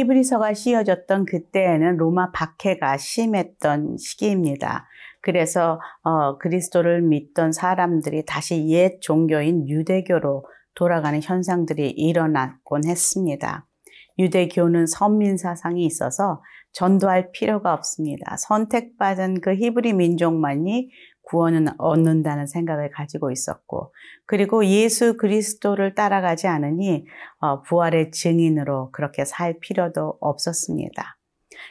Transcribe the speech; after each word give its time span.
히브리서가 0.00 0.54
씌어졌던 0.54 1.26
그때에는 1.26 1.96
로마 1.96 2.30
박해가 2.32 2.96
심했던 2.96 3.96
시기입니다. 3.98 4.86
그래서 5.20 5.80
어, 6.02 6.38
그리스도를 6.38 7.02
믿던 7.02 7.52
사람들이 7.52 8.24
다시 8.24 8.66
옛 8.68 9.00
종교인 9.00 9.68
유대교로 9.68 10.44
돌아가는 10.74 11.20
현상들이 11.22 11.90
일어났곤 11.90 12.86
했습니다. 12.86 13.66
유대교는 14.18 14.86
선민 14.86 15.36
사상이 15.36 15.84
있어서 15.84 16.42
전도할 16.72 17.32
필요가 17.32 17.74
없습니다. 17.74 18.36
선택받은 18.38 19.40
그 19.40 19.54
히브리 19.54 19.92
민족만이 19.92 20.90
구원은 21.30 21.68
얻는다는 21.78 22.46
생각을 22.46 22.90
가지고 22.90 23.30
있었고, 23.30 23.94
그리고 24.26 24.66
예수 24.66 25.16
그리스도를 25.16 25.94
따라가지 25.94 26.48
않으니 26.48 27.06
어, 27.38 27.62
부활의 27.62 28.10
증인으로 28.10 28.90
그렇게 28.90 29.24
살 29.24 29.58
필요도 29.60 30.18
없었습니다. 30.20 31.16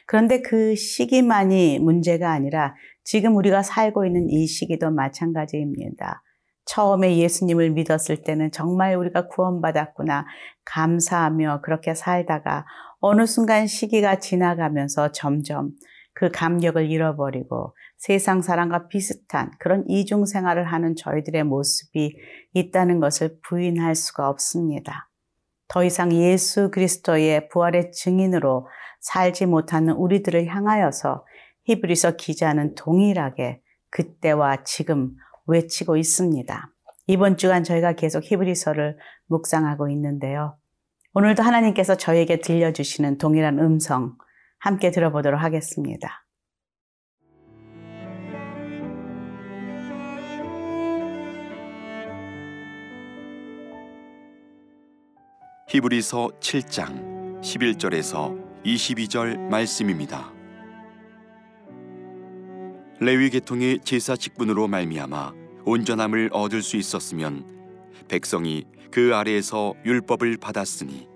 그런데 0.06 0.42
그 0.42 0.76
시기만이 0.76 1.80
문제가 1.80 2.32
아니라 2.32 2.76
지금 3.04 3.36
우리가 3.36 3.64
살고 3.64 4.06
있는 4.06 4.30
이 4.30 4.48
시기도 4.48 4.92
마찬가지입니다. 4.92 6.24
처음에 6.66 7.18
예수님을 7.18 7.72
믿었을 7.72 8.22
때는 8.22 8.52
정말 8.52 8.96
우리가 8.96 9.28
구원받았구나 9.28 10.26
감사하며 10.66 11.62
그렇게 11.64 11.96
살다가 11.96 12.66
어느 13.00 13.26
순간 13.26 13.66
시기가 13.66 14.20
지나가면서 14.20 15.12
점점 15.12 15.72
그 16.20 16.30
감격을 16.30 16.92
잃어버리고 16.92 17.74
세상 17.98 18.42
사람과 18.42 18.90
비슷한 18.90 19.52
그런 19.58 19.86
이중 19.88 20.26
생활을 20.26 20.66
하는 20.66 20.98
저희들의 20.98 21.46
모습이 21.46 22.14
있다는 22.54 23.00
것을 23.00 23.40
부인할 23.42 23.96
수가 23.96 24.28
없습니다. 24.28 25.10
더 25.70 25.82
이상 25.86 26.12
예수 26.12 26.72
그리스도의 26.72 27.48
부활의 27.48 27.94
증인으로 27.94 28.68
살지 29.00 29.46
못하는 29.46 29.94
우리들을 29.94 30.46
향하여서 30.48 31.26
히브리서 31.64 32.18
기자는 32.18 32.76
동일하게 32.76 33.62
그때와 33.90 34.66
지금 34.66 35.16
외치고 35.48 35.96
있습니다. 35.96 36.70
이번 37.08 37.38
주간 37.38 37.64
저희가 37.64 37.94
계속 37.94 38.30
히브리서를 38.30 38.98
묵상하고 39.28 39.88
있는데요. 39.92 40.58
오늘도 41.14 41.44
하나님께서 41.44 41.96
저에게 41.96 42.42
들려주시는 42.42 43.20
동일한 43.20 43.58
음성 43.60 44.18
함께 44.60 44.92
들어보도록 44.92 45.42
하겠습니다. 45.42 46.26
히브리서 55.70 56.30
7장 56.40 57.42
11절에서 57.42 58.64
22절 58.66 59.38
말씀입니다. 59.38 60.34
레위 63.00 63.30
계통의 63.30 63.80
제사 63.84 64.16
직분으로 64.16 64.68
말미암아 64.68 65.34
온전함을 65.66 66.32
얻을 66.34 66.62
수 66.64 66.76
있었으면 66.76 67.46
백성이 68.10 68.66
그 68.92 69.16
아래에서 69.16 69.76
율법을 69.86 70.38
받았으니 70.38 71.08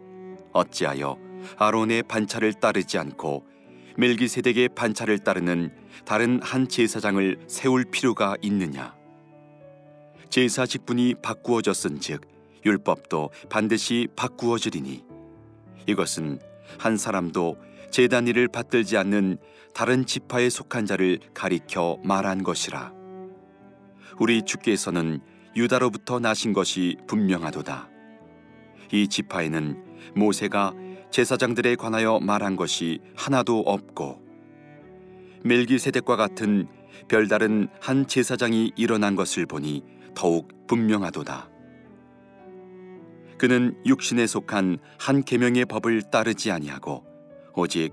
어찌하여 0.54 1.33
아론의 1.58 2.04
반차를 2.04 2.54
따르지 2.54 2.98
않고 2.98 3.46
멜기세덱의 3.98 4.70
반차를 4.70 5.20
따르는 5.20 5.72
다른 6.06 6.42
한 6.42 6.68
제사장을 6.68 7.46
세울 7.48 7.86
필요가 7.86 8.36
있느냐? 8.42 8.96
제사 10.30 10.66
직분이 10.66 11.16
바꾸어졌은즉 11.22 12.22
율법도 12.66 13.30
반드시 13.50 14.08
바꾸어지리니 14.16 15.04
이것은 15.88 16.40
한 16.80 16.98
사람도 16.98 17.58
제단 17.92 18.28
일을 18.28 18.48
받들지 18.48 18.98
않는 18.98 19.38
다른 19.74 20.06
지파에 20.06 20.50
속한 20.50 20.86
자를 20.86 21.20
가리켜 21.34 22.00
말한 22.04 22.44
것이라. 22.44 22.92
우리 24.20 24.44
주께서는 24.44 25.22
유다로부터 25.56 26.20
나신 26.20 26.54
것이 26.54 26.98
분명하도다. 27.08 27.90
이 28.92 29.08
지파에는 29.08 29.84
모세가 30.16 30.74
제사장들에 31.14 31.76
관하여 31.76 32.20
말한 32.20 32.56
것이 32.56 33.00
하나도 33.16 33.60
없고 33.60 34.20
멜기세덱과 35.44 36.16
같은 36.16 36.68
별다른 37.08 37.68
한 37.80 38.08
제사장이 38.08 38.72
일어난 38.76 39.16
것을 39.16 39.46
보니 39.46 39.84
더욱 40.16 40.66
분명하도다. 40.66 41.50
그는 43.38 43.78
육신에 43.86 44.26
속한 44.26 44.80
한 44.98 45.24
계명의 45.24 45.66
법을 45.66 46.02
따르지 46.10 46.50
아니하고 46.50 47.06
오직 47.54 47.92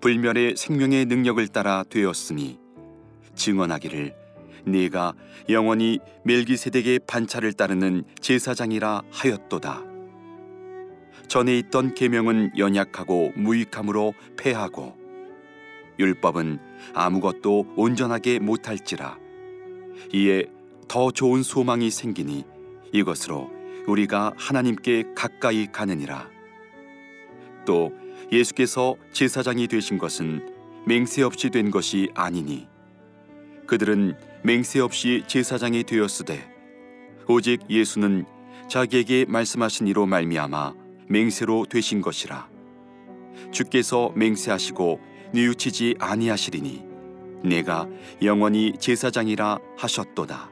불멸의 0.00 0.56
생명의 0.56 1.04
능력을 1.04 1.46
따라 1.48 1.84
되었으니 1.90 2.58
증언하기를 3.34 4.16
네가 4.64 5.12
영원히 5.50 5.98
멜기세덱의 6.24 7.00
반차를 7.06 7.52
따르는 7.52 8.04
제사장이라 8.20 9.02
하였도다. 9.10 9.91
전에 11.32 11.56
있던 11.60 11.94
계명은 11.94 12.58
연약하고 12.58 13.32
무익함으로 13.36 14.12
패하고 14.36 14.94
율법은 15.98 16.58
아무것도 16.92 17.72
온전하게 17.74 18.38
못할지라 18.38 19.18
이에 20.12 20.44
더 20.88 21.10
좋은 21.10 21.42
소망이 21.42 21.90
생기니 21.90 22.44
이것으로 22.92 23.50
우리가 23.86 24.34
하나님께 24.36 25.14
가까이 25.16 25.72
가느니라. 25.72 26.28
또 27.64 27.94
예수께서 28.30 28.96
제사장이 29.12 29.68
되신 29.68 29.96
것은 29.96 30.84
맹세 30.86 31.22
없이 31.22 31.48
된 31.48 31.70
것이 31.70 32.10
아니니 32.14 32.68
그들은 33.66 34.18
맹세 34.42 34.80
없이 34.80 35.24
제사장이 35.26 35.84
되었으되 35.84 36.46
오직 37.26 37.62
예수는 37.70 38.26
자기에게 38.68 39.24
말씀하신 39.30 39.86
이로 39.88 40.04
말미암아 40.04 40.81
맹세로 41.08 41.66
되신 41.66 42.00
것이라 42.00 42.48
주께서 43.50 44.12
맹세하시고 44.14 45.00
뉘우치지 45.34 45.96
아니하시리니 45.98 46.84
내가 47.44 47.88
영원히 48.22 48.72
제사장이라 48.78 49.58
하셨도다 49.76 50.50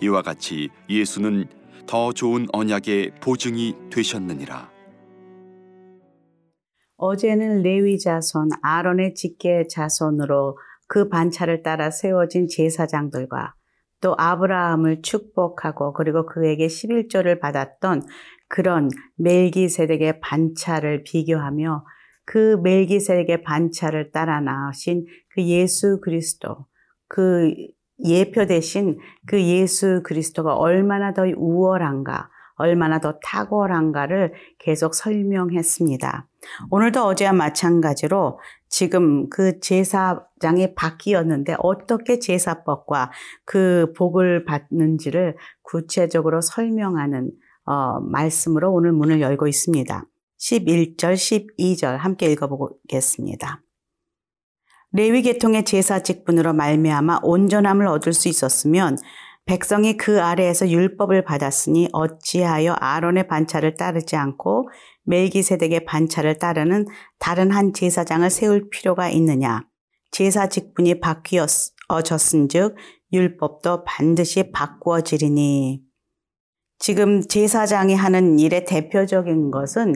이와 0.00 0.22
같이 0.22 0.68
예수는 0.88 1.48
더 1.86 2.12
좋은 2.12 2.46
언약의 2.52 3.12
보증이 3.22 3.74
되셨느니라. 3.90 4.70
어제는 6.96 7.62
레위 7.62 7.98
자손 7.98 8.50
아론의 8.62 9.14
직계 9.14 9.66
자손으로 9.68 10.58
그 10.86 11.08
반차를 11.08 11.62
따라 11.62 11.90
세워진 11.90 12.46
제사장들과 12.48 13.54
또 14.00 14.14
아브라함을 14.18 15.02
축복하고 15.02 15.92
그리고 15.92 16.26
그에게 16.26 16.66
11조를 16.66 17.40
받았던 17.40 18.02
그런 18.48 18.88
멜기세덱의 19.16 20.20
반차를 20.20 21.04
비교하며 21.04 21.84
그 22.24 22.58
멜기세덱의 22.62 23.42
반차를 23.42 24.10
따라 24.10 24.40
나오신 24.40 25.06
그 25.30 25.42
예수 25.42 26.00
그리스도 26.02 26.66
그 27.08 27.54
예표 28.04 28.46
대신 28.46 28.98
그 29.26 29.42
예수 29.42 30.02
그리스도가 30.04 30.54
얼마나 30.54 31.12
더 31.12 31.24
우월한가, 31.24 32.30
얼마나 32.54 33.00
더 33.00 33.18
탁월한가를 33.22 34.34
계속 34.58 34.94
설명했습니다. 34.94 36.28
오늘도 36.70 37.02
어제와 37.04 37.32
마찬가지로 37.32 38.38
지금 38.68 39.28
그 39.30 39.60
제사장이 39.60 40.74
바뀌었는데 40.74 41.56
어떻게 41.58 42.18
제사법과 42.18 43.10
그 43.44 43.92
복을 43.96 44.44
받는지를 44.44 45.36
구체적으로 45.62 46.40
설명하는 46.40 47.30
어, 47.68 48.00
말씀으로 48.00 48.72
오늘 48.72 48.92
문을 48.92 49.20
열고 49.20 49.46
있습니다. 49.46 50.06
11절, 50.40 50.96
12절 50.96 51.98
함께 51.98 52.32
읽어보겠습니다. 52.32 53.62
레위 54.92 55.20
계통의 55.20 55.66
제사 55.66 56.02
직분으로 56.02 56.54
말미암아 56.54 57.20
온전함을 57.22 57.86
얻을 57.86 58.14
수 58.14 58.28
있었으면 58.28 58.96
백성이 59.44 59.98
그 59.98 60.22
아래에서 60.22 60.70
율법을 60.70 61.24
받았으니 61.24 61.90
어찌하여 61.92 62.72
아론의 62.72 63.28
반차를 63.28 63.74
따르지 63.74 64.16
않고 64.16 64.70
멜기세덱의 65.04 65.84
반차를 65.84 66.38
따르는 66.38 66.86
다른 67.18 67.50
한 67.50 67.74
제사장을 67.74 68.30
세울 68.30 68.70
필요가 68.70 69.10
있느냐? 69.10 69.66
제사 70.10 70.48
직분이 70.48 71.00
바뀌어졌은즉 71.00 72.76
율법도 73.12 73.84
반드시 73.84 74.52
바꾸어지리니. 74.52 75.87
지금 76.78 77.20
제사장이 77.20 77.94
하는 77.94 78.38
일의 78.38 78.64
대표적인 78.64 79.50
것은 79.50 79.94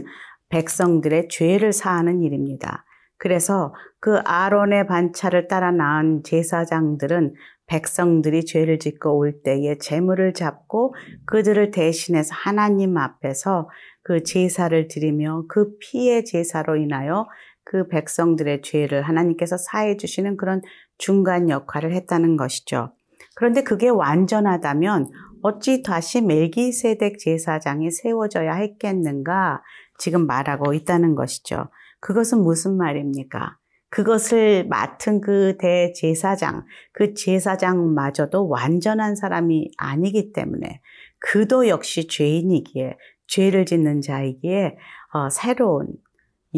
백성들의 0.49 1.29
죄를 1.29 1.73
사하는 1.73 2.23
일입니다. 2.23 2.85
그래서 3.19 3.73
그 4.01 4.19
아론의 4.25 4.89
반차를 4.89 5.47
따라 5.47 5.71
낳은 5.71 6.25
제사장들은 6.25 7.35
백성들이 7.67 8.45
죄를 8.45 8.79
짓고 8.79 9.17
올 9.17 9.43
때에 9.43 9.79
재물을 9.79 10.35
잡고 10.35 10.95
그들을 11.25 11.71
대신해서 11.71 12.35
하나님 12.35 12.97
앞에서 12.97 13.71
그 14.03 14.25
제사를 14.25 14.89
드리며 14.89 15.45
그 15.49 15.77
피의 15.79 16.25
제사로 16.25 16.77
인하여 16.77 17.29
그 17.65 17.87
백성들의 17.89 18.63
죄를 18.63 19.03
하나님께서 19.03 19.57
사해 19.57 19.97
주시는 19.97 20.37
그런 20.37 20.61
중간 20.99 21.49
역할을 21.49 21.95
했다는 21.95 22.37
것이죠. 22.37 22.93
그런데 23.37 23.63
그게 23.63 23.89
완전하다면 23.89 25.09
어찌 25.43 25.83
다시 25.83 26.21
멜기세덱 26.21 27.19
제사장이 27.19 27.91
세워져야 27.91 28.55
했겠는가 28.55 29.63
지금 29.99 30.27
말하고 30.27 30.73
있다는 30.73 31.15
것이죠. 31.15 31.69
그것은 32.01 32.43
무슨 32.43 32.77
말입니까? 32.77 33.59
그것을 33.91 34.67
맡은 34.69 35.21
그 35.21 35.57
대제사장, 35.59 36.65
그 36.93 37.13
제사장마저도 37.13 38.49
완전한 38.49 39.17
사람이 39.17 39.73
아니기 39.77 40.33
때문에 40.33 40.81
그도 41.19 41.69
역시 41.69 42.07
죄인이기에 42.07 42.97
죄를 43.27 43.67
짓는 43.67 44.01
자이기에 44.01 44.79
어, 45.13 45.29
새로운 45.29 45.89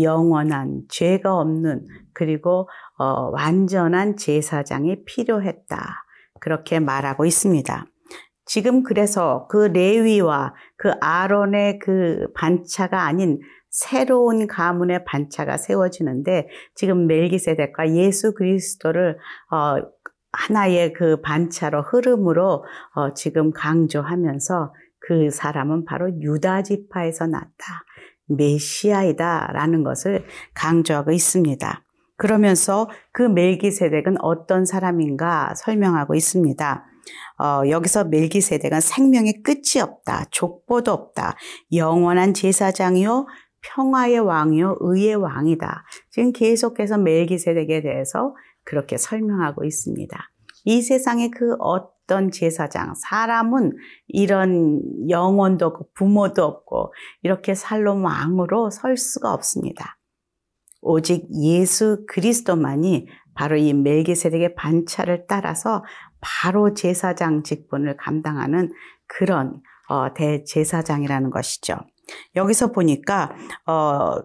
영원한 0.01 0.83
죄가 0.89 1.37
없는 1.37 1.87
그리고 2.13 2.69
어, 2.99 3.31
완전한 3.31 4.17
제사장이 4.17 5.05
필요했다. 5.05 6.05
그렇게 6.41 6.79
말하고 6.79 7.25
있습니다. 7.25 7.87
지금 8.47 8.83
그래서 8.83 9.47
그 9.49 9.67
레위와 9.67 10.55
그 10.77 10.93
아론의 11.01 11.79
그 11.79 12.27
반차가 12.35 13.05
아닌 13.05 13.41
새로운 13.71 14.47
가문의 14.47 15.05
반차가 15.05 15.57
세워지는데 15.57 16.49
지금 16.75 17.07
멜기세덱과 17.07 17.95
예수 17.95 18.35
그리스도를 18.35 19.19
어, 19.51 19.83
하나의 20.33 20.93
그 20.93 21.21
반차로 21.21 21.83
흐름으로 21.83 22.65
어, 22.95 23.15
지금 23.15 23.53
강조하면서 23.53 24.75
그 25.01 25.31
사람은 25.31 25.85
바로 25.85 26.11
유다 26.21 26.63
지파에서 26.63 27.27
났다. 27.27 27.85
메시아이다라는 28.29 29.83
것을 29.85 30.25
강조하고 30.55 31.13
있습니다. 31.13 31.83
그러면서 32.17 32.89
그 33.13 33.23
멜기세덱은 33.23 34.17
어떤 34.23 34.65
사람인가 34.65 35.55
설명하고 35.57 36.15
있습니다. 36.15 36.87
어, 37.39 37.69
여기서 37.69 38.05
멜기세덱은 38.05 38.81
생명의 38.81 39.43
끝이 39.43 39.83
없다. 39.83 40.27
족보도 40.31 40.93
없다. 40.93 41.37
영원한 41.73 42.35
제사장이요. 42.35 43.27
평화의 43.63 44.19
왕이요. 44.21 44.79
의의 44.81 45.15
왕이다. 45.15 45.85
지금 46.11 46.33
계속해서 46.33 46.99
멜기세덱에 46.99 47.83
대해서 47.83 48.35
그렇게 48.65 48.97
설명하고 48.97 49.65
있습니다. 49.65 50.19
이 50.65 50.83
세상에 50.83 51.31
그 51.31 51.57
어떤 51.59 52.31
제사장, 52.31 52.95
사람은 52.95 53.73
이런 54.09 54.81
영혼도 55.09 55.67
없고 55.67 55.89
부모도 55.95 56.43
없고 56.43 56.93
이렇게 57.23 57.55
살롬 57.55 58.05
왕으로 58.05 58.71
설 58.71 58.97
수가 58.97 59.33
없습니다. 59.35 59.99
오직 60.81 61.27
예수 61.43 62.05
그리스도만이 62.07 63.09
바로 63.35 63.57
이 63.57 63.73
멜기세덱의 63.73 64.55
반차를 64.55 65.27
따라서 65.27 65.83
바로 66.25 66.73
제사장 66.73 67.43
직분을 67.43 67.99
감당하는 67.99 68.73
그런 69.07 69.61
어, 69.89 70.15
대제사장이라는 70.15 71.29
것이죠. 71.31 71.77
여기서 72.35 72.73
보니까 72.73 73.37
어, 73.67 74.17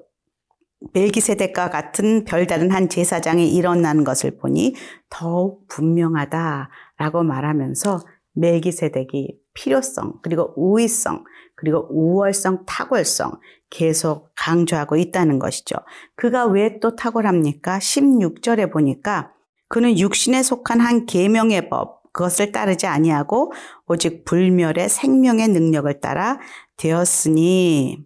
멜기세덱과 0.94 1.69
같은 1.69 2.24
별다른 2.24 2.72
한 2.72 2.88
제사장이 2.88 3.54
일어나는 3.54 4.06
것을 4.06 4.38
보니 4.38 4.75
더욱 5.10 5.68
분명하다라고 5.68 7.24
말하면서 7.24 8.00
멜기세덱이 8.34 9.38
필요성 9.54 10.19
그리고 10.22 10.54
우위성 10.56 11.25
그리고 11.56 11.88
우월성 11.92 12.63
탁월성 12.66 13.42
계속 13.69 14.30
강조하고 14.38 14.96
있다는 14.96 15.40
것이죠. 15.40 15.75
그가 16.16 16.46
왜 16.46 16.80
또 16.80 16.96
탁월합니까? 16.96 17.80
16절에 17.80 18.72
보니까 18.72 19.34
그는 19.69 19.98
육신에 19.98 20.44
속한 20.44 20.81
한 20.81 21.06
계명의 21.06 21.69
법 21.69 22.00
그것을 22.12 22.51
따르지 22.51 22.88
아니하고 22.88 23.54
오직 23.88 24.25
불멸의 24.25 24.89
생명의 24.89 25.48
능력을 25.50 26.01
따라 26.01 26.39
되었으니 26.77 28.04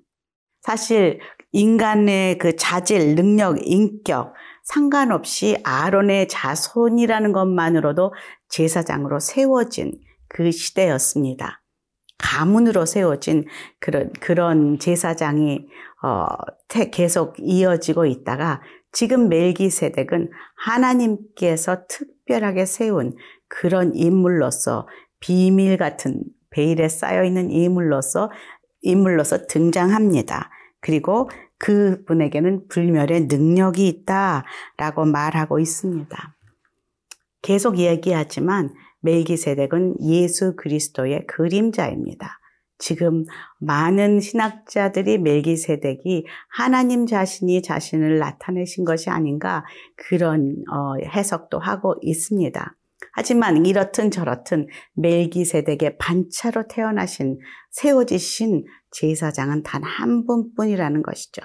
사실 0.62 1.20
인간의 1.52 2.38
그 2.38 2.56
자질, 2.56 3.16
능력, 3.16 3.58
인격 3.62 4.34
상관없이 4.64 5.58
아론의 5.64 6.28
자손이라는 6.28 7.32
것만으로도 7.32 8.14
제사장으로 8.50 9.20
세워진 9.20 9.94
그 10.28 10.52
시대였습니다. 10.52 11.62
가문으로 12.18 12.86
세워진 12.86 13.46
그런 13.80 14.12
그런 14.20 14.80
제사장이 14.80 15.68
어, 16.02 16.26
계속 16.92 17.36
이어지고 17.40 18.06
있다가 18.06 18.62
지금 18.94 19.28
멜기세덱은 19.28 20.30
하나님께서 20.56 21.86
특별하게 21.88 22.66
세운 22.66 23.16
그런 23.48 23.94
인물로서 23.96 24.88
비밀 25.20 25.78
같은 25.78 26.24
베일에 26.52 26.88
쌓여 26.88 27.24
있는 27.24 27.52
인물로서 27.52 28.32
인물로서 28.82 29.48
등장합니다. 29.48 30.52
그리고 30.80 31.30
그분에게는 31.58 32.68
불멸의 32.68 33.28
능력이 33.28 33.88
있다라고 33.88 35.06
말하고 35.06 35.60
있습니다. 35.60 36.36
계속 37.42 37.80
얘기하지만 37.80 38.74
멜기세덱은 39.02 39.96
예수 40.02 40.56
그리스도의 40.56 41.26
그림자입니다. 41.26 42.40
지금 42.78 43.26
많은 43.60 44.20
신학자들이 44.20 45.20
멜기세덱이 45.20 46.26
하나님 46.50 47.06
자신이 47.06 47.62
자신을 47.62 48.20
나타내신 48.20 48.84
것이 48.84 49.10
아닌가 49.10 49.64
그런 49.96 50.56
어, 50.72 50.96
해석도 51.06 51.60
하고 51.60 51.96
있습니다. 52.02 52.76
하지만 53.14 53.66
이렇든 53.66 54.12
저렇든 54.12 54.68
멜기세덱의 54.96 55.98
반차로 55.98 56.68
태어나신 56.68 57.38
세워지신 57.72 58.66
제사장은 58.92 59.64
단 59.64 59.84
한 59.84 60.26
분뿐이라는 60.26 61.04
것이죠. 61.04 61.42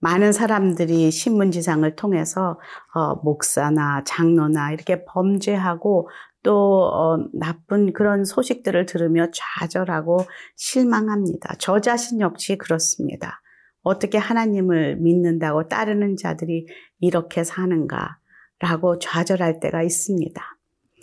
많은 0.00 0.32
사람들이 0.32 1.10
신문지상을 1.10 1.96
통해서 1.96 2.60
어, 2.94 3.14
목사나 3.22 4.04
장로나 4.04 4.72
이렇게 4.72 5.04
범죄하고 5.06 6.10
또 6.44 6.84
어, 6.84 7.16
나쁜 7.32 7.92
그런 7.92 8.24
소식들을 8.24 8.86
들으며 8.86 9.26
좌절하고 9.32 10.18
실망합니다. 10.54 11.56
저 11.58 11.80
자신 11.80 12.20
역시 12.20 12.56
그렇습니다. 12.56 13.40
어떻게 13.82 14.18
하나님을 14.18 14.96
믿는다고 14.96 15.66
따르는 15.68 16.16
자들이 16.16 16.66
이렇게 17.00 17.42
사는가 17.42 18.18
라고 18.60 18.98
좌절할 18.98 19.58
때가 19.58 19.82
있습니다. 19.82 20.42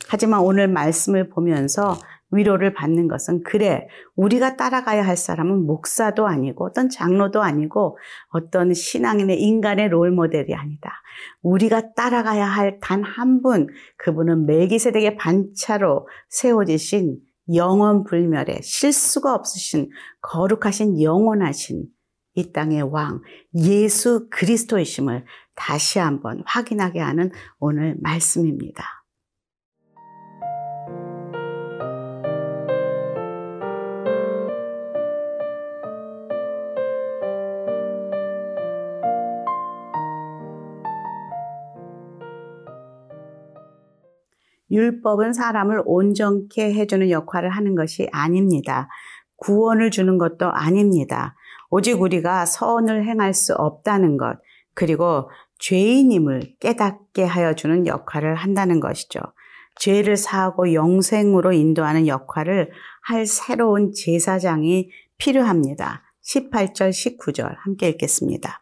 하지만 0.08 0.40
오늘 0.42 0.68
말씀을 0.68 1.30
보면서 1.30 1.98
위로를 2.32 2.74
받는 2.74 3.08
것은 3.08 3.44
그래 3.44 3.88
우리가 4.16 4.56
따라가야 4.58 5.06
할 5.06 5.18
사람은 5.18 5.66
목사도 5.66 6.28
아니고 6.28 6.66
어떤 6.66 6.90
장로도 6.90 7.42
아니고 7.42 7.98
어떤 8.30 8.74
신앙인의 8.74 9.42
인간의 9.42 9.90
롤 9.90 10.12
모델이 10.12 10.54
아니다. 10.56 10.92
우리가 11.42 11.94
따라가야 11.94 12.46
할 12.46 12.80
단 12.80 13.04
한 13.04 13.42
분 13.42 13.68
그분은 13.98 14.46
멜기세덱의 14.46 15.18
반차로 15.18 16.08
세워지신 16.30 17.18
영원 17.56 18.04
불멸의 18.06 18.60
실수가 18.64 19.34
없으신 19.36 19.90
거룩하신 20.22 21.02
영원하신 21.02 21.86
이 22.36 22.52
땅의 22.54 22.84
왕 22.84 23.22
예수 23.56 24.28
그리스도이심을 24.30 25.26
다시 25.56 26.00
한번 26.00 26.44
확인하게 26.46 27.02
하는 27.02 27.32
오늘 27.60 27.98
말씀입니다. 28.02 29.01
율법은 44.72 45.34
사람을 45.34 45.84
온전케 45.86 46.74
해주는 46.74 47.10
역할을 47.10 47.50
하는 47.50 47.76
것이 47.76 48.08
아닙니다. 48.12 48.88
구원을 49.38 49.92
주는 49.92 50.18
것도 50.18 50.52
아닙니다. 50.52 51.36
오직 51.70 52.02
우리가 52.02 52.46
선을 52.46 53.06
행할 53.06 53.34
수 53.34 53.54
없다는 53.54 54.18
것, 54.18 54.38
그리고 54.74 55.30
죄인임을 55.60 56.56
깨닫게 56.60 57.24
하여 57.24 57.54
주는 57.54 57.86
역할을 57.88 58.36
한다는 58.36 58.80
것이죠. 58.80 59.20
죄를 59.76 60.18
사하고 60.18 60.74
영생으로 60.74 61.54
인도하는 61.54 62.08
역할을 62.08 62.72
할 63.04 63.26
새로운 63.26 63.94
제사장이 63.94 64.90
필요합니다. 65.18 66.04
18절, 66.24 66.90
19절 66.90 67.56
함께 67.60 67.90
읽겠습니다. 67.90 68.61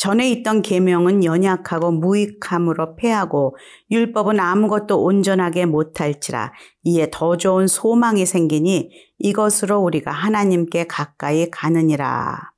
전에 0.00 0.30
있던 0.30 0.62
계명은 0.62 1.24
연약하고 1.24 1.90
무익함으로 1.90 2.96
패하고 2.96 3.58
율법은 3.90 4.40
아무것도 4.40 5.04
온전하게 5.04 5.66
못할지라 5.66 6.54
이에 6.84 7.08
더 7.12 7.36
좋은 7.36 7.66
소망이 7.66 8.24
생기니 8.24 8.90
이것으로 9.18 9.78
우리가 9.80 10.10
하나님께 10.10 10.86
가까이 10.86 11.50
가느니라. 11.50 12.50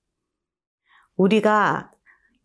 우리가 1.17 1.91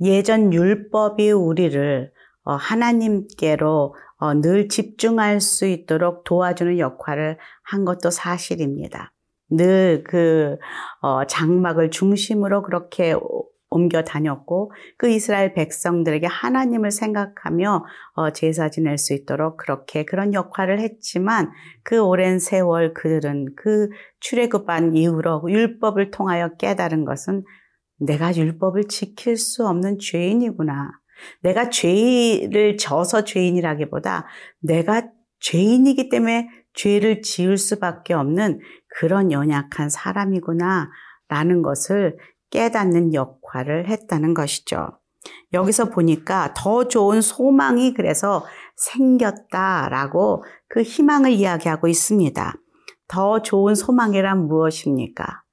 예전 0.01 0.51
율법이 0.51 1.29
우리를 1.29 2.11
어, 2.45 2.55
하나님께로 2.55 3.93
어, 4.17 4.33
늘 4.33 4.67
집중할 4.67 5.41
수 5.41 5.67
있도록 5.67 6.23
도와주는 6.23 6.79
역할을 6.79 7.37
한 7.61 7.85
것도 7.85 8.09
사실입니다. 8.09 9.13
늘 9.51 10.03
그 10.03 10.57
장막을 11.27 11.91
중심으로 11.91 12.63
그렇게 12.63 13.15
옮겨 13.69 14.03
다녔고 14.03 14.71
그 14.97 15.09
이스라엘 15.09 15.53
백성들에게 15.53 16.25
하나님을 16.25 16.91
생각하며 16.91 17.85
어, 18.13 18.31
제사 18.31 18.69
지낼 18.69 18.97
수 18.97 19.13
있도록 19.13 19.57
그렇게 19.57 20.05
그런 20.05 20.33
역할을 20.33 20.79
했지만 20.79 21.51
그 21.83 21.99
오랜 21.99 22.39
세월 22.39 22.93
그들은 22.93 23.55
그 23.55 23.89
출애굽한 24.21 24.95
이후로 24.95 25.43
율법을 25.49 26.11
통하여 26.11 26.55
깨달은 26.55 27.05
것은 27.05 27.43
내가 27.99 28.35
율법을 28.35 28.85
지킬 28.85 29.37
수 29.37 29.67
없는 29.67 29.99
죄인이구나. 29.99 30.91
내가 31.41 31.69
죄를 31.69 32.77
져서 32.77 33.23
죄인이라기보다 33.23 34.27
내가 34.59 35.09
죄인이기 35.39 36.09
때문에 36.09 36.47
죄를 36.73 37.21
지을 37.21 37.57
수밖에 37.57 38.13
없는 38.13 38.59
그런 38.87 39.31
연약한 39.31 39.89
사람이구나. 39.89 40.89
라는 41.29 41.61
것을 41.61 42.17
깨닫는 42.49 43.13
역할을 43.13 43.87
했다는 43.87 44.33
것이죠. 44.33 44.99
여기서 45.53 45.89
보니까 45.89 46.53
더 46.55 46.87
좋은 46.87 47.21
소망이 47.21 47.93
그래서 47.93 48.45
생겼다라고 48.75 50.43
그 50.69 50.81
희망을 50.81 51.31
이야기하고 51.31 51.87
있습니다. 51.87 52.53
더 53.07 53.41
좋은 53.41 53.75
소망이란 53.75 54.47
무엇입니까? 54.47 55.43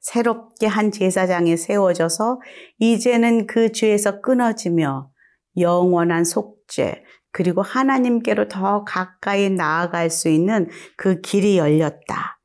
새롭게 0.00 0.66
한 0.66 0.90
제사장이 0.90 1.56
세워져서 1.56 2.40
이제는 2.78 3.46
그 3.46 3.72
죄에서 3.72 4.20
끊어지며 4.20 5.10
영원한 5.56 6.24
속죄, 6.24 7.04
그리고 7.32 7.62
하나님께로 7.62 8.48
더 8.48 8.84
가까이 8.84 9.50
나아갈 9.50 10.10
수 10.10 10.28
있는 10.28 10.68
그 10.96 11.20
길이 11.20 11.56
열렸다. 11.58 12.38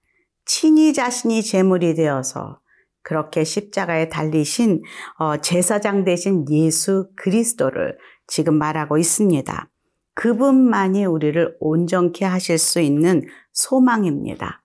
친히 0.46 0.94
자신이 0.94 1.44
제물이 1.44 1.96
되어서 1.96 2.60
그렇게 3.02 3.44
십자가에 3.44 4.10
달리신 4.10 4.82
어, 5.20 5.38
제사장 5.38 6.04
대신 6.04 6.46
예수 6.50 7.10
그리스도를 7.16 7.98
지금 8.28 8.58
말하고 8.58 8.98
있습니다. 8.98 9.70
그분만이 10.16 11.06
우리를 11.06 11.56
온전케 11.60 12.26
하실 12.26 12.58
수 12.58 12.82
있는 12.82 13.24
소망입니다. 13.54 14.62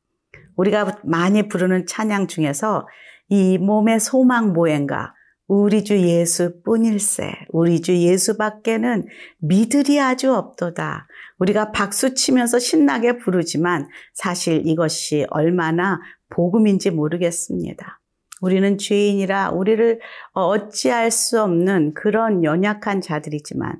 우리가 0.56 0.98
많이 1.04 1.48
부르는 1.48 1.86
찬양 1.86 2.26
중에서 2.26 2.86
이 3.28 3.58
몸의 3.58 4.00
소망 4.00 4.52
뭐인가? 4.52 5.14
우리 5.46 5.84
주 5.84 5.98
예수 6.00 6.62
뿐일세. 6.62 7.32
우리 7.50 7.82
주 7.82 7.96
예수밖에는 7.96 9.06
믿으리 9.40 10.00
아주 10.00 10.34
없도다. 10.34 11.06
우리가 11.38 11.72
박수 11.72 12.14
치면서 12.14 12.58
신나게 12.58 13.18
부르지만 13.18 13.88
사실 14.14 14.66
이것이 14.66 15.26
얼마나 15.30 16.00
복음인지 16.30 16.90
모르겠습니다. 16.90 18.00
우리는 18.44 18.76
죄인이라 18.76 19.52
우리를 19.52 20.00
어찌할 20.34 21.10
수 21.10 21.40
없는 21.40 21.94
그런 21.94 22.44
연약한 22.44 23.00
자들이지만 23.00 23.76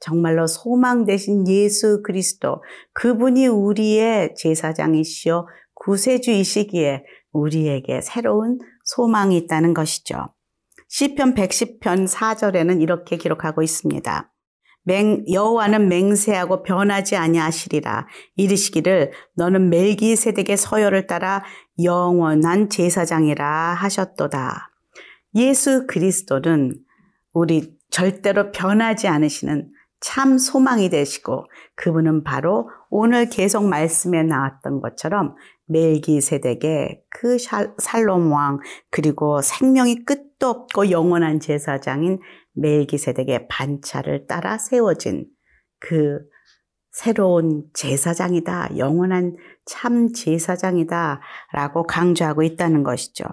정말로 0.00 0.46
소망 0.46 1.04
되신 1.04 1.46
예수 1.48 2.02
그리스도 2.02 2.62
그분이 2.94 3.46
우리의 3.46 4.34
제사장이시여 4.36 5.46
구세주이시기에 5.74 7.04
우리에게 7.32 8.00
새로운 8.00 8.58
소망이 8.84 9.36
있다는 9.36 9.74
것이죠. 9.74 10.24
시편 10.88 11.34
110편 11.34 12.08
4절에는 12.08 12.80
이렇게 12.80 13.18
기록하고 13.18 13.62
있습니다. 13.62 14.32
맹, 14.84 15.24
여호와는 15.30 15.88
맹세하고 15.88 16.62
변하지 16.62 17.16
아니하시리라 17.16 18.06
이르시기를 18.36 19.10
너는 19.34 19.68
멜기세덱의 19.68 20.56
서열을 20.56 21.08
따라 21.08 21.42
영원한 21.82 22.68
제사장이라 22.68 23.74
하셨도다. 23.74 24.70
예수 25.34 25.86
그리스도는 25.86 26.74
우리 27.32 27.76
절대로 27.90 28.50
변하지 28.50 29.08
않으시는 29.08 29.70
참 30.00 30.38
소망이 30.38 30.88
되시고 30.88 31.46
그분은 31.74 32.22
바로 32.22 32.70
오늘 32.90 33.28
계속 33.28 33.64
말씀에 33.64 34.22
나왔던 34.22 34.80
것처럼 34.80 35.34
멜기세덱의 35.66 37.02
그 37.10 37.36
살롬 37.78 38.32
왕 38.32 38.60
그리고 38.90 39.40
생명이 39.42 40.04
끝도 40.04 40.48
없고 40.48 40.90
영원한 40.90 41.40
제사장인 41.40 42.20
멜기세덱의 42.52 43.48
반차를 43.48 44.26
따라 44.26 44.58
세워진 44.58 45.26
그 45.78 46.20
새로운 46.96 47.64
제사장이다. 47.74 48.78
영원한 48.78 49.36
참 49.66 50.14
제사장이다. 50.14 51.20
라고 51.52 51.82
강조하고 51.82 52.42
있다는 52.42 52.84
것이죠. 52.84 53.24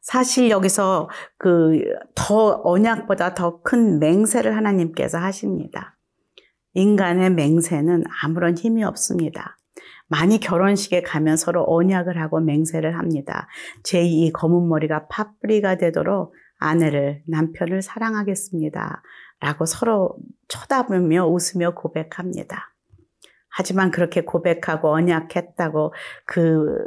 사실 0.00 0.48
여기서 0.48 1.10
그 1.38 1.82
더 2.14 2.60
언약보다 2.62 3.34
더 3.34 3.62
큰 3.64 3.98
맹세를 3.98 4.56
하나님께서 4.56 5.18
하십니다. 5.18 5.98
인간의 6.74 7.30
맹세는 7.30 8.04
아무런 8.22 8.56
힘이 8.56 8.84
없습니다. 8.84 9.58
많이 10.06 10.38
결혼식에 10.38 11.02
가면 11.02 11.36
서로 11.36 11.64
언약을 11.66 12.20
하고 12.20 12.38
맹세를 12.38 12.96
합니다. 12.96 13.48
제2 13.82 14.32
검은 14.32 14.68
머리가 14.68 15.08
파뿌리가 15.08 15.78
되도록 15.78 16.32
아내를, 16.60 17.22
남편을 17.26 17.82
사랑하겠습니다. 17.82 19.02
라고 19.42 19.66
서로 19.66 20.16
쳐다보며 20.46 21.26
웃으며 21.26 21.74
고백합니다. 21.74 22.72
하지만 23.48 23.90
그렇게 23.90 24.22
고백하고 24.22 24.88
언약했다고 24.92 25.92
그 26.24 26.78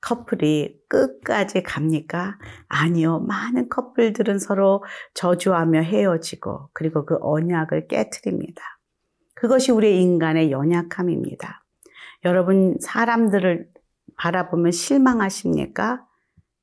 커플이 0.00 0.80
끝까지 0.88 1.64
갑니까? 1.64 2.38
아니요. 2.68 3.18
많은 3.18 3.68
커플들은 3.68 4.38
서로 4.38 4.84
저주하며 5.14 5.80
헤어지고 5.80 6.70
그리고 6.72 7.04
그 7.04 7.18
언약을 7.20 7.88
깨뜨립니다. 7.88 8.62
그것이 9.34 9.72
우리 9.72 10.00
인간의 10.00 10.52
연약함입니다. 10.52 11.64
여러분 12.24 12.76
사람들을 12.80 13.68
바라보면 14.16 14.70
실망하십니까? 14.70 16.06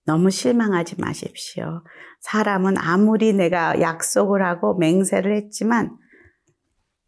너무 0.06 0.30
실망하지 0.30 0.96
마십시오. 1.00 1.84
사람은 2.20 2.78
아무리 2.78 3.34
내가 3.34 3.82
약속을 3.82 4.44
하고 4.44 4.76
맹세를 4.78 5.36
했지만 5.36 5.98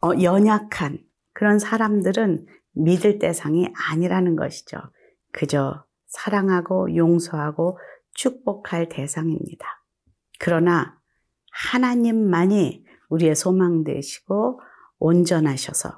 어, 0.02 0.12
연약한 0.22 1.00
그런 1.34 1.60
사람들은 1.60 2.46
믿을 2.74 3.20
대상이 3.20 3.68
아니라는 3.90 4.36
것이죠. 4.36 4.78
그저 5.32 5.86
사랑하고 6.08 6.96
용서하고 6.96 7.80
축복할 8.14 8.90
대상입니다. 8.90 9.66
그러나 10.40 10.98
하나님만이 11.52 12.86
우리의 13.10 13.36
소망 13.36 13.84
되시고 13.84 14.60
온전하셔서 15.00 15.94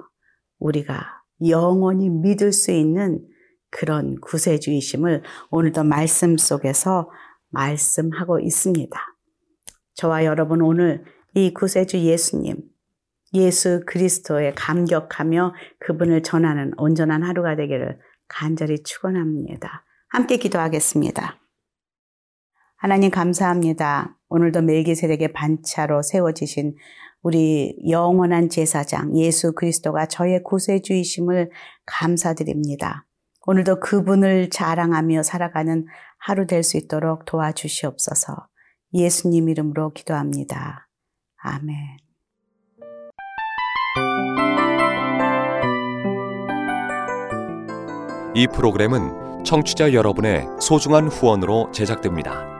우리가 0.58 1.22
영원히 1.46 2.10
믿을 2.10 2.52
수 2.52 2.70
있는 2.70 3.26
그런 3.70 4.20
구세주이심을 4.20 5.22
오늘도 5.50 5.84
말씀 5.84 6.36
속에서 6.36 7.10
말씀하고 7.50 8.40
있습니다. 8.40 8.98
저와 9.94 10.24
여러분 10.24 10.62
오늘 10.62 11.04
이 11.34 11.52
구세주 11.52 11.98
예수님, 11.98 12.56
예수 13.34 13.82
그리스도에 13.86 14.52
감격하며 14.54 15.54
그분을 15.78 16.22
전하는 16.22 16.72
온전한 16.76 17.22
하루가 17.22 17.54
되기를 17.54 17.98
간절히 18.28 18.82
축원합니다. 18.82 19.84
함께 20.08 20.36
기도하겠습니다. 20.36 21.38
하나님 22.76 23.10
감사합니다. 23.10 24.16
오늘도 24.28 24.62
멜기세덱의 24.62 25.32
반차로 25.32 26.02
세워지신 26.02 26.76
우리 27.22 27.76
영원한 27.88 28.48
제사장 28.48 29.16
예수 29.16 29.52
그리스도가 29.52 30.06
저의 30.06 30.42
구세주이심을 30.42 31.50
감사드립니다. 31.84 33.06
오늘도 33.50 33.80
그분을 33.80 34.48
자랑하며 34.48 35.24
살아가는 35.24 35.84
하루 36.18 36.46
될 36.46 36.62
수 36.62 36.76
있도록 36.76 37.24
도와주시옵소서. 37.24 38.46
예수님 38.94 39.48
이름으로 39.48 39.90
기도합니다. 39.92 40.88
아멘. 41.42 41.74
이 48.36 48.46
프로그램은 48.46 49.42
청취자 49.42 49.94
여러분의 49.94 50.46
소중한 50.60 51.08
후원으로 51.08 51.72
제작됩니다. 51.72 52.59